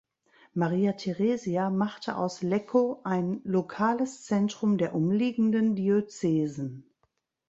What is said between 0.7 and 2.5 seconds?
Theresia machte aus